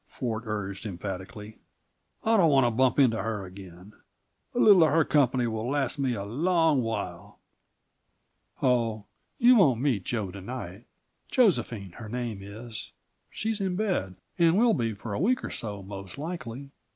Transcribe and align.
Ford 0.07 0.47
urged 0.47 0.87
emphatically. 0.87 1.59
"I 2.23 2.35
don't 2.35 2.49
want 2.49 2.65
to 2.65 2.71
bump 2.71 2.97
into 2.97 3.21
her 3.21 3.45
again; 3.45 3.93
a 4.55 4.57
little 4.57 4.83
of 4.83 4.89
her 4.89 5.05
company 5.05 5.45
will 5.45 5.69
last 5.69 5.99
me 5.99 6.15
a 6.15 6.23
long 6.25 6.81
while!" 6.81 7.37
"Oh, 8.63 9.05
you 9.37 9.55
won't 9.57 9.79
meet 9.79 10.03
Jo 10.05 10.31
to 10.31 10.41
night; 10.41 10.87
Josephine, 11.29 11.91
her 11.99 12.09
name 12.09 12.39
is. 12.41 12.93
She's 13.29 13.61
in 13.61 13.75
bed, 13.75 14.15
and 14.39 14.57
will 14.57 14.73
be 14.73 14.95
for 14.95 15.13
a 15.13 15.19
week 15.19 15.43
or 15.43 15.51
so, 15.51 15.83
most 15.83 16.17
likely. 16.17 16.71